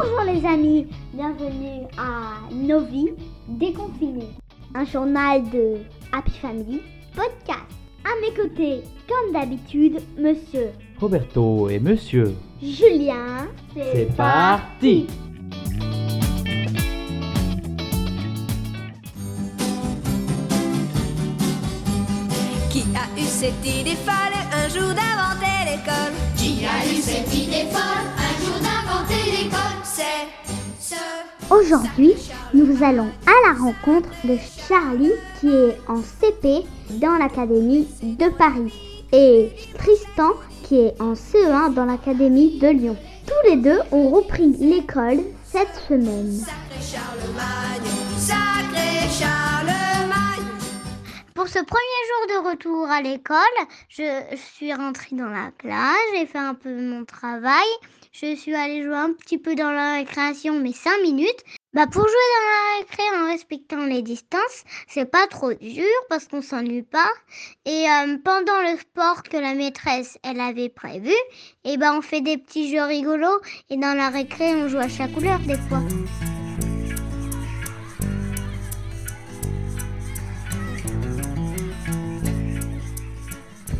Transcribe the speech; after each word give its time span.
Bonjour 0.00 0.32
les 0.32 0.46
amis, 0.46 0.86
bienvenue 1.12 1.84
à 1.98 2.54
Nos 2.54 2.82
vies 2.84 3.10
déconfinées, 3.48 4.28
un 4.72 4.84
journal 4.84 5.42
de 5.50 5.78
Happy 6.12 6.30
Family 6.40 6.80
podcast. 7.16 7.66
À 8.04 8.10
mes 8.22 8.32
côtés, 8.32 8.82
comme 9.08 9.32
d'habitude, 9.32 9.98
monsieur 10.16 10.68
Roberto 11.00 11.68
et 11.68 11.80
monsieur. 11.80 12.36
Julien. 12.62 13.48
C'est 13.74 14.14
parti 14.16 15.08
Qui 22.70 22.84
a 22.94 23.20
eu 23.20 23.24
cette 23.24 23.66
idée 23.66 23.96
folle 23.96 24.14
un 24.52 24.68
jour 24.68 24.94
d'inventer 24.94 25.64
l'école? 25.66 26.14
Qui 26.36 26.64
a 26.64 26.86
eu 26.86 27.00
cette 27.00 27.34
idée 27.34 27.66
folle 27.72 28.06
un 28.16 28.44
jour 28.44 28.54
d'inventer 28.54 28.77
Aujourd'hui, 31.50 32.14
nous 32.52 32.84
allons 32.84 33.10
à 33.26 33.48
la 33.48 33.54
rencontre 33.58 34.10
de 34.24 34.36
Charlie 34.68 35.12
qui 35.40 35.48
est 35.48 35.78
en 35.88 36.02
CP 36.02 36.66
dans 37.00 37.16
l'Académie 37.16 37.88
de 38.02 38.28
Paris 38.36 38.72
et 39.12 39.50
Tristan 39.78 40.32
qui 40.62 40.76
est 40.80 41.00
en 41.00 41.14
CE1 41.14 41.72
dans 41.72 41.86
l'Académie 41.86 42.58
de 42.58 42.68
Lyon. 42.68 42.96
Tous 43.26 43.50
les 43.50 43.56
deux 43.56 43.80
ont 43.92 44.10
repris 44.10 44.54
l'école 44.58 45.20
cette 45.44 45.74
semaine. 45.88 46.30
sacré 46.32 46.80
Charlemagne, 46.80 47.90
sacré 48.18 49.08
Charlemagne. 49.10 50.48
Pour 51.34 51.48
ce 51.48 51.60
premier 51.60 52.02
jour 52.08 52.42
de 52.42 52.50
retour 52.50 52.90
à 52.90 53.00
l'école, 53.00 53.38
je 53.88 54.36
suis 54.36 54.74
rentrée 54.74 55.16
dans 55.16 55.30
la 55.30 55.50
classe, 55.56 55.96
j'ai 56.14 56.26
fait 56.26 56.38
un 56.38 56.54
peu 56.54 56.74
mon 56.74 57.04
travail, 57.06 57.66
je 58.20 58.34
suis 58.34 58.54
allée 58.54 58.82
jouer 58.82 58.96
un 58.96 59.12
petit 59.12 59.38
peu 59.38 59.54
dans 59.54 59.70
la 59.70 59.94
récréation, 59.94 60.58
mais 60.58 60.72
5 60.72 61.02
minutes. 61.02 61.44
Bah 61.72 61.86
pour 61.86 62.02
jouer 62.02 62.10
dans 62.10 62.48
la 62.48 62.78
récré 62.78 63.02
en 63.16 63.30
respectant 63.30 63.84
les 63.84 64.02
distances, 64.02 64.64
c'est 64.88 65.08
pas 65.08 65.26
trop 65.28 65.52
dur 65.52 65.84
parce 66.08 66.26
qu'on 66.26 66.42
s'ennuie 66.42 66.82
pas. 66.82 67.08
Et 67.64 67.86
euh, 67.88 68.16
pendant 68.24 68.60
le 68.62 68.78
sport 68.78 69.22
que 69.22 69.36
la 69.36 69.54
maîtresse 69.54 70.18
elle 70.24 70.40
avait 70.40 70.70
prévu, 70.70 71.12
et 71.64 71.76
ben 71.76 71.94
on 71.96 72.00
fait 72.00 72.22
des 72.22 72.38
petits 72.38 72.70
jeux 72.74 72.82
rigolos 72.82 73.40
et 73.70 73.76
dans 73.76 73.96
la 73.96 74.08
récré 74.08 74.54
on 74.56 74.68
joue 74.68 74.78
à 74.78 74.88
chaque 74.88 75.12
couleur 75.12 75.38
des 75.40 75.58
fois. 75.68 75.82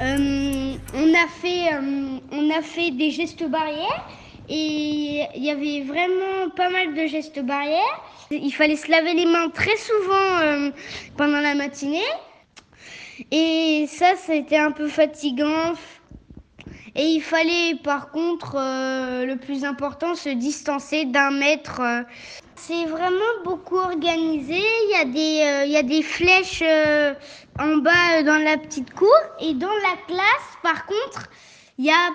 Euh, 0.00 0.74
on, 0.94 1.14
a 1.14 1.28
fait, 1.28 1.74
euh, 1.74 2.18
on 2.32 2.50
a 2.50 2.62
fait 2.62 2.90
des 2.92 3.10
gestes 3.10 3.48
barrières 3.48 4.08
et 4.48 5.26
il 5.34 5.44
y 5.44 5.50
avait 5.50 5.82
vraiment 5.82 6.50
pas 6.56 6.68
mal 6.70 6.94
de 6.94 7.06
gestes 7.06 7.40
barrières. 7.40 8.00
Il 8.30 8.52
fallait 8.52 8.76
se 8.76 8.90
laver 8.90 9.14
les 9.14 9.26
mains 9.26 9.48
très 9.50 9.76
souvent 9.76 10.40
euh, 10.40 10.70
pendant 11.16 11.40
la 11.40 11.54
matinée. 11.54 12.00
Et 13.30 13.86
ça, 13.88 14.14
c'était 14.16 14.56
un 14.56 14.72
peu 14.72 14.88
fatigant. 14.88 15.74
Et 16.94 17.04
il 17.04 17.20
fallait 17.20 17.76
par 17.82 18.10
contre, 18.10 18.56
euh, 18.58 19.24
le 19.24 19.36
plus 19.36 19.64
important, 19.64 20.14
se 20.14 20.30
distancer 20.30 21.04
d'un 21.04 21.30
mètre. 21.30 21.80
C'est 22.56 22.84
vraiment 22.86 23.14
beaucoup 23.44 23.78
organisé. 23.78 24.58
Il 24.58 24.90
y 24.90 25.00
a 25.00 25.04
des, 25.04 25.62
euh, 25.62 25.64
il 25.66 25.72
y 25.72 25.76
a 25.76 25.82
des 25.82 26.02
flèches 26.02 26.62
en 27.58 27.76
bas 27.76 28.22
dans 28.24 28.42
la 28.42 28.58
petite 28.58 28.92
cour. 28.92 29.14
Et 29.40 29.54
dans 29.54 29.68
la 29.68 29.96
classe, 30.06 30.58
par 30.62 30.86
contre, 30.86 31.28
il 31.78 31.86
y 31.86 31.90
a 31.90 32.10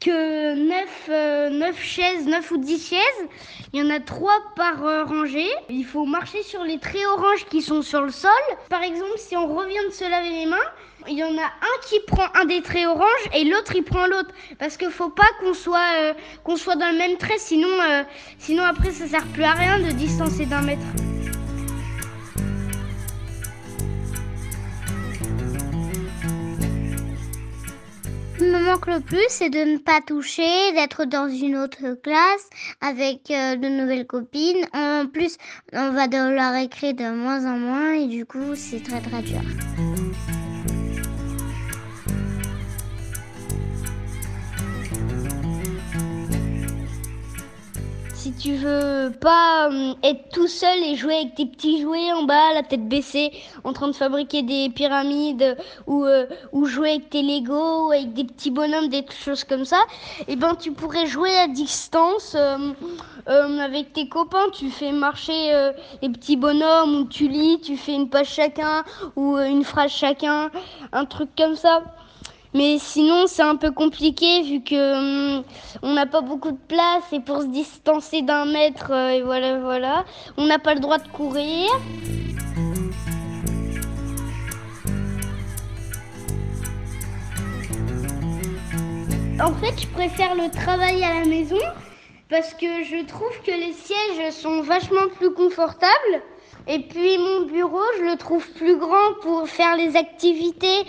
que 0.00 0.54
9, 0.54 1.50
9 1.52 1.82
chaises, 1.82 2.26
9 2.26 2.50
ou 2.52 2.58
10 2.58 2.88
chaises. 2.88 3.28
Il 3.72 3.80
y 3.80 3.82
en 3.82 3.90
a 3.90 4.00
3 4.00 4.32
par 4.56 4.84
euh, 4.84 5.04
rangée. 5.04 5.48
Il 5.68 5.84
faut 5.84 6.06
marcher 6.06 6.42
sur 6.42 6.64
les 6.64 6.78
traits 6.78 7.04
oranges 7.16 7.44
qui 7.50 7.60
sont 7.60 7.82
sur 7.82 8.02
le 8.02 8.10
sol. 8.10 8.30
Par 8.70 8.82
exemple, 8.82 9.16
si 9.16 9.36
on 9.36 9.46
revient 9.46 9.84
de 9.86 9.92
se 9.92 10.08
laver 10.08 10.30
les 10.30 10.46
mains, 10.46 10.56
il 11.06 11.18
y 11.18 11.24
en 11.24 11.36
a 11.36 11.44
un 11.44 11.88
qui 11.88 12.00
prend 12.06 12.26
un 12.34 12.46
des 12.46 12.62
traits 12.62 12.86
oranges 12.86 13.28
et 13.34 13.44
l'autre 13.44 13.72
il 13.74 13.82
prend 13.82 14.06
l'autre. 14.06 14.30
Parce 14.58 14.76
qu'il 14.76 14.90
faut 14.90 15.10
pas 15.10 15.28
qu'on 15.40 15.54
soit, 15.54 15.78
euh, 15.98 16.56
soit 16.56 16.76
dans 16.76 16.90
le 16.90 16.98
même 16.98 17.16
trait, 17.18 17.38
sinon, 17.38 17.68
euh, 17.68 18.02
sinon 18.38 18.62
après 18.64 18.90
ça 18.90 19.06
sert 19.06 19.26
plus 19.26 19.44
à 19.44 19.52
rien 19.52 19.78
de 19.78 19.90
distancer 19.92 20.46
d'un 20.46 20.62
mètre. 20.62 20.86
Manque 28.78 28.86
le 28.86 29.00
plus, 29.00 29.26
c'est 29.28 29.50
de 29.50 29.58
ne 29.58 29.78
pas 29.78 30.00
toucher, 30.00 30.72
d'être 30.72 31.04
dans 31.04 31.28
une 31.28 31.56
autre 31.56 31.94
classe 32.02 32.48
avec 32.80 33.30
euh, 33.30 33.56
de 33.56 33.68
nouvelles 33.68 34.06
copines. 34.06 34.64
En 34.72 35.06
plus, 35.06 35.36
on 35.72 35.90
va 35.90 36.06
dans 36.06 36.32
la 36.34 36.52
de 36.52 37.14
moins 37.14 37.44
en 37.46 37.58
moins 37.58 37.92
et 37.92 38.06
du 38.06 38.24
coup, 38.24 38.54
c'est 38.54 38.82
très 38.82 39.00
très 39.00 39.22
dur. 39.22 39.40
Tu 48.38 48.54
veux 48.54 49.12
pas 49.20 49.68
euh, 49.68 49.94
être 50.02 50.28
tout 50.30 50.46
seul 50.46 50.78
et 50.84 50.94
jouer 50.94 51.16
avec 51.16 51.34
tes 51.34 51.46
petits 51.46 51.82
jouets 51.82 52.12
en 52.12 52.22
bas, 52.22 52.54
la 52.54 52.62
tête 52.62 52.88
baissée, 52.88 53.32
en 53.64 53.72
train 53.72 53.88
de 53.88 53.92
fabriquer 53.92 54.42
des 54.42 54.70
pyramides 54.70 55.56
ou, 55.86 56.04
euh, 56.04 56.26
ou 56.52 56.66
jouer 56.66 56.90
avec 56.90 57.10
tes 57.10 57.22
Lego 57.22 57.88
ou 57.88 57.90
avec 57.90 58.12
des 58.12 58.24
petits 58.24 58.50
bonhommes, 58.50 58.88
des 58.88 59.04
choses 59.10 59.42
comme 59.44 59.64
ça, 59.64 59.80
et 60.28 60.36
ben 60.36 60.54
tu 60.54 60.72
pourrais 60.72 61.06
jouer 61.06 61.36
à 61.36 61.48
distance 61.48 62.36
euh, 62.36 63.58
avec 63.58 63.92
tes 63.92 64.08
copains. 64.08 64.48
Tu 64.52 64.70
fais 64.70 64.92
marcher 64.92 65.72
les 66.00 66.08
petits 66.08 66.36
bonhommes 66.36 67.00
ou 67.00 67.04
tu 67.04 67.28
lis, 67.28 67.60
tu 67.60 67.76
fais 67.76 67.94
une 67.94 68.08
page 68.08 68.28
chacun 68.28 68.84
ou 69.16 69.36
une 69.36 69.64
phrase 69.64 69.90
chacun, 69.90 70.50
un 70.92 71.04
truc 71.04 71.30
comme 71.36 71.56
ça. 71.56 71.82
Mais 72.54 72.78
sinon, 72.78 73.26
c'est 73.26 73.42
un 73.42 73.56
peu 73.56 73.70
compliqué 73.70 74.42
vu 74.42 74.62
que 74.62 75.36
hum, 75.36 75.44
on 75.82 75.92
n'a 75.92 76.06
pas 76.06 76.22
beaucoup 76.22 76.52
de 76.52 76.58
place 76.68 77.04
et 77.12 77.20
pour 77.20 77.42
se 77.42 77.46
distancer 77.46 78.22
d'un 78.22 78.46
mètre, 78.46 78.90
euh, 78.90 79.10
et 79.10 79.22
voilà, 79.22 79.58
voilà. 79.58 80.04
On 80.36 80.46
n'a 80.46 80.58
pas 80.58 80.74
le 80.74 80.80
droit 80.80 80.98
de 80.98 81.08
courir. 81.08 81.68
En 89.40 89.52
fait, 89.54 89.80
je 89.80 89.86
préfère 89.88 90.34
le 90.34 90.50
travail 90.50 91.04
à 91.04 91.20
la 91.20 91.24
maison 91.24 91.58
parce 92.28 92.54
que 92.54 92.82
je 92.82 93.04
trouve 93.06 93.40
que 93.44 93.52
les 93.52 93.72
sièges 93.72 94.32
sont 94.32 94.62
vachement 94.62 95.08
plus 95.16 95.32
confortables. 95.32 96.22
Et 96.66 96.80
puis 96.80 97.18
mon 97.18 97.46
bureau, 97.46 97.84
je 97.98 98.04
le 98.04 98.16
trouve 98.16 98.46
plus 98.52 98.76
grand 98.76 99.14
pour 99.22 99.48
faire 99.48 99.76
les 99.76 99.96
activités 99.96 100.84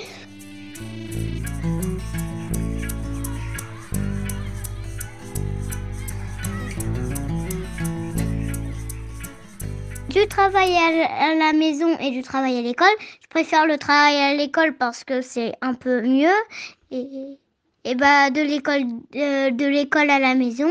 Du 10.19 10.27
travail 10.27 10.75
à 10.75 11.33
la 11.33 11.53
maison 11.53 11.97
et 11.97 12.11
du 12.11 12.21
travail 12.23 12.57
à 12.57 12.61
l'école, 12.61 12.87
je 13.21 13.27
préfère 13.29 13.65
le 13.65 13.77
travail 13.77 14.17
à 14.17 14.33
l'école 14.33 14.75
parce 14.75 15.05
que 15.05 15.21
c'est 15.21 15.53
un 15.61 15.73
peu 15.73 16.01
mieux. 16.01 16.27
Et, 16.91 17.39
et 17.85 17.95
bah 17.95 18.29
de 18.29 18.41
l'école 18.41 18.81
de, 19.13 19.51
de 19.51 19.65
l'école 19.65 20.09
à 20.09 20.19
la 20.19 20.35
maison, 20.35 20.67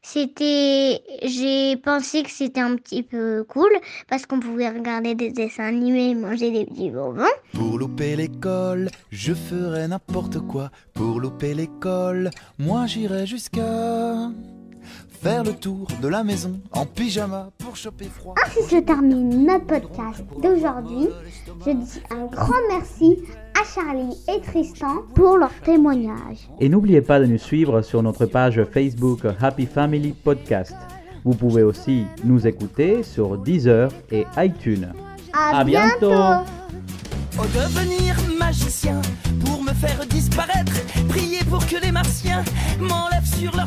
c'était 0.00 1.02
j'ai 1.22 1.76
pensé 1.76 2.22
que 2.22 2.30
c'était 2.30 2.60
un 2.60 2.76
petit 2.76 3.02
peu 3.02 3.44
cool 3.46 3.70
parce 4.08 4.24
qu'on 4.24 4.40
pouvait 4.40 4.70
regarder 4.70 5.14
des 5.14 5.32
dessins 5.32 5.64
animés 5.64 6.10
et 6.10 6.14
manger 6.14 6.50
des 6.50 6.64
petits 6.64 6.90
bonbons. 6.90 7.24
Pour 7.52 7.78
louper 7.78 8.16
l'école, 8.16 8.88
je 9.10 9.34
ferai 9.34 9.86
n'importe 9.88 10.38
quoi. 10.38 10.70
Pour 10.94 11.20
louper 11.20 11.52
l'école, 11.52 12.30
moi 12.58 12.86
j'irai 12.86 13.26
jusqu'à 13.26 14.30
faire 15.20 15.42
le 15.44 15.52
tour 15.52 15.86
de 16.00 16.08
la 16.08 16.22
maison 16.22 16.60
en 16.72 16.86
pyjama 16.86 17.50
pour 17.58 17.76
choper 17.76 18.06
froid. 18.06 18.34
Ainsi 18.46 18.62
se 18.68 18.80
termine 18.80 19.44
notre 19.46 19.66
podcast 19.66 20.22
d'aujourd'hui. 20.42 21.08
Je 21.66 21.70
dis 21.72 22.00
un 22.10 22.26
grand 22.26 22.60
merci 22.70 23.18
à 23.60 23.64
Charlie 23.64 24.16
et 24.28 24.40
Tristan 24.40 25.02
pour 25.14 25.36
leur 25.36 25.52
témoignage. 25.64 26.48
Et 26.60 26.68
n'oubliez 26.68 27.00
pas 27.00 27.18
de 27.20 27.26
nous 27.26 27.38
suivre 27.38 27.82
sur 27.82 28.02
notre 28.02 28.26
page 28.26 28.62
Facebook 28.72 29.20
Happy 29.40 29.66
Family 29.66 30.12
Podcast. 30.12 30.74
Vous 31.24 31.34
pouvez 31.34 31.62
aussi 31.64 32.04
nous 32.24 32.46
écouter 32.46 33.02
sur 33.02 33.36
Deezer 33.38 33.90
et 34.12 34.24
iTunes. 34.38 34.92
À, 35.32 35.58
À 35.60 35.64
bientôt. 35.64 36.12
Devenir 37.54 38.16
magicien 38.38 39.00
pour 39.44 39.62
me 39.62 39.72
faire 39.72 40.04
disparaître. 40.06 40.72
Prier 41.08 41.38
pour 41.48 41.64
que 41.66 41.76
les 41.82 41.92
martiens 41.92 42.42
m'enlèvent 42.80 43.24
sur 43.26 43.54
leur. 43.56 43.66